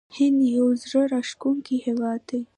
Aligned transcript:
هند 0.15 0.39
یو 0.55 0.67
زړه 0.83 1.01
راښکونکی 1.11 1.75
هیواد 1.85 2.21
دی. 2.29 2.41